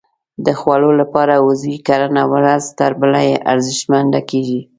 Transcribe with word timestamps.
د 0.45 0.47
خوړو 0.59 0.91
لپاره 1.01 1.33
عضوي 1.45 1.77
کرنه 1.87 2.23
ورځ 2.33 2.63
تر 2.79 2.91
بلې 3.01 3.29
ارزښتمنه 3.51 4.19
کېږي. 4.29 4.61